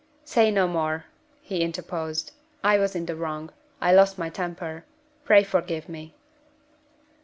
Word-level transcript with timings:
"Say 0.25 0.49
no 0.49 0.67
more," 0.67 1.05
he 1.41 1.61
interposed. 1.61 2.31
"I 2.63 2.79
was 2.79 2.95
in 2.95 3.05
the 3.05 3.15
wrong 3.15 3.51
I 3.79 3.91
lost 3.91 4.17
my 4.17 4.29
temper. 4.29 4.83
Pray 5.25 5.43
forgive 5.43 5.87
me." 5.87 6.15